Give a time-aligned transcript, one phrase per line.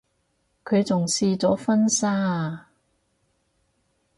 [0.65, 2.69] 佢仲試咗婚紗啊